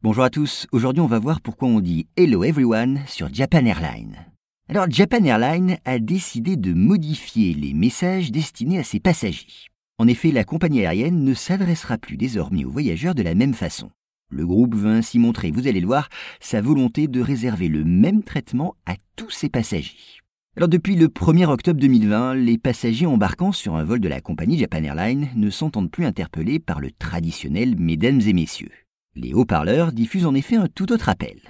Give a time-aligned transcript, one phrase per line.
[0.00, 4.26] Bonjour à tous, aujourd'hui on va voir pourquoi on dit Hello everyone sur Japan Airlines.
[4.68, 9.66] Alors Japan Airlines a décidé de modifier les messages destinés à ses passagers.
[9.98, 13.90] En effet, la compagnie aérienne ne s'adressera plus désormais aux voyageurs de la même façon.
[14.30, 16.08] Le groupe veut ainsi montrer, vous allez le voir,
[16.38, 20.20] sa volonté de réserver le même traitement à tous ses passagers.
[20.56, 24.58] Alors depuis le 1er octobre 2020, les passagers embarquant sur un vol de la compagnie
[24.58, 28.70] Japan Airlines ne s'entendent plus interpellés par le traditionnel mesdames et messieurs.
[29.20, 31.40] Les haut-parleurs diffusent en effet un tout autre appel.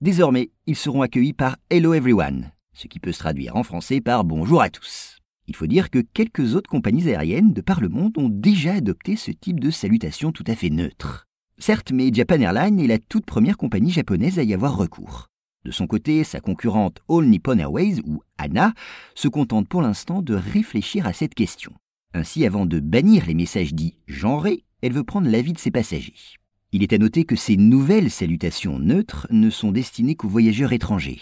[0.00, 4.24] Désormais, ils seront accueillis par Hello Everyone, ce qui peut se traduire en français par
[4.24, 5.18] Bonjour à tous.
[5.46, 9.14] Il faut dire que quelques autres compagnies aériennes de par le monde ont déjà adopté
[9.14, 11.26] ce type de salutation tout à fait neutre.
[11.58, 15.26] Certes, mais Japan Airlines est la toute première compagnie japonaise à y avoir recours.
[15.66, 18.72] De son côté, sa concurrente All Nippon Airways, ou ANA,
[19.14, 21.74] se contente pour l'instant de réfléchir à cette question.
[22.14, 26.38] Ainsi, avant de bannir les messages dits genrés, elle veut prendre l'avis de ses passagers.
[26.70, 31.20] Il est à noter que ces nouvelles salutations neutres ne sont destinées qu'aux voyageurs étrangers.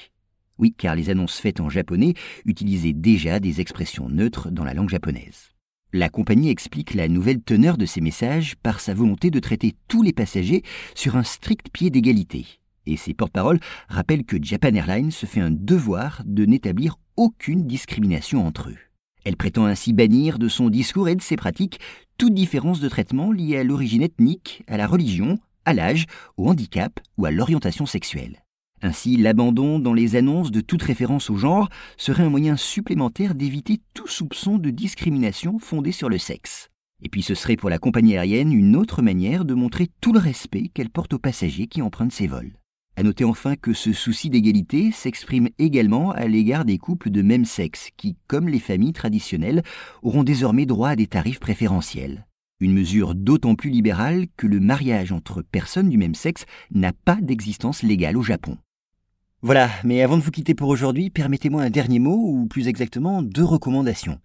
[0.58, 2.14] Oui, car les annonces faites en japonais
[2.46, 5.50] utilisaient déjà des expressions neutres dans la langue japonaise.
[5.92, 10.02] La compagnie explique la nouvelle teneur de ces messages par sa volonté de traiter tous
[10.02, 10.64] les passagers
[10.96, 12.44] sur un strict pied d'égalité,
[12.84, 18.44] et ses porte-paroles rappellent que Japan Airlines se fait un devoir de n'établir aucune discrimination
[18.44, 18.78] entre eux.
[19.26, 21.80] Elle prétend ainsi bannir de son discours et de ses pratiques
[22.16, 27.00] toute différence de traitement liée à l'origine ethnique, à la religion, à l'âge, au handicap
[27.18, 28.44] ou à l'orientation sexuelle.
[28.82, 33.80] Ainsi, l'abandon dans les annonces de toute référence au genre serait un moyen supplémentaire d'éviter
[33.94, 36.68] tout soupçon de discrimination fondée sur le sexe.
[37.02, 40.20] Et puis ce serait pour la compagnie aérienne une autre manière de montrer tout le
[40.20, 42.52] respect qu'elle porte aux passagers qui empruntent ses vols.
[42.98, 47.44] À noter enfin que ce souci d'égalité s'exprime également à l'égard des couples de même
[47.44, 49.62] sexe qui, comme les familles traditionnelles,
[50.02, 52.26] auront désormais droit à des tarifs préférentiels.
[52.58, 57.18] Une mesure d'autant plus libérale que le mariage entre personnes du même sexe n'a pas
[57.20, 58.56] d'existence légale au Japon.
[59.46, 63.22] Voilà, mais avant de vous quitter pour aujourd'hui, permettez-moi un dernier mot, ou plus exactement
[63.22, 64.18] deux recommandations.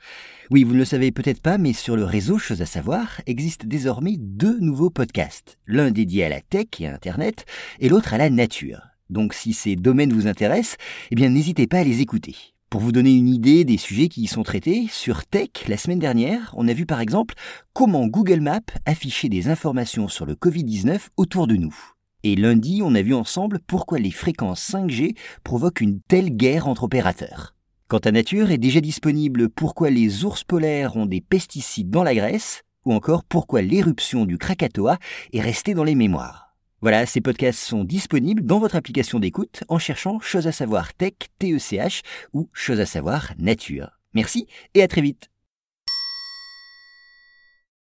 [0.49, 3.67] Oui, vous ne le savez peut-être pas, mais sur le réseau Chose à savoir existent
[3.67, 7.45] désormais deux nouveaux podcasts, l'un dédié à la tech et à Internet,
[7.79, 8.81] et l'autre à la nature.
[9.11, 10.77] Donc si ces domaines vous intéressent,
[11.11, 12.35] eh bien n'hésitez pas à les écouter.
[12.71, 15.99] Pour vous donner une idée des sujets qui y sont traités, sur Tech, la semaine
[15.99, 17.35] dernière, on a vu par exemple
[17.73, 21.75] comment Google Maps affichait des informations sur le Covid-19 autour de nous.
[22.23, 26.83] Et lundi, on a vu ensemble pourquoi les fréquences 5G provoquent une telle guerre entre
[26.83, 27.55] opérateurs.
[27.87, 32.15] Quant à Nature est déjà disponible pourquoi les ours polaires ont des pesticides dans la
[32.15, 34.97] graisse, ou encore pourquoi l'éruption du Krakatoa
[35.33, 36.55] est restée dans les mémoires.
[36.81, 41.13] Voilà, ces podcasts sont disponibles dans votre application d'écoute en cherchant Chose à savoir Tech,
[41.37, 42.01] TECH
[42.33, 43.99] ou Chose à savoir Nature.
[44.13, 45.29] Merci et à très vite.